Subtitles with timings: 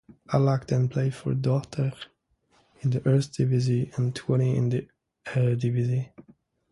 [0.29, 2.07] Allach then played for Dordrecht
[2.79, 4.87] in the Eerste Divisie and Twente in the
[5.27, 6.09] Eredivisie.